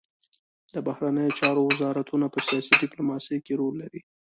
د 0.73 0.75
بهرنیو 0.87 1.37
چارو 1.39 1.61
وزارتونه 1.71 2.25
په 2.33 2.39
سیاسي 2.47 2.73
ډیپلوماسي 2.81 3.37
کې 3.45 3.53
رول 3.59 3.73
لري 3.83 4.01